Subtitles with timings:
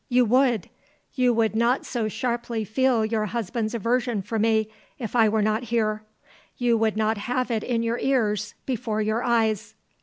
[0.09, 0.67] "You would.
[1.13, 5.65] You would not so sharply feel your husband's aversion for me if I were not
[5.65, 6.01] here.
[6.57, 9.75] You would not have it in your ears; before your eyes."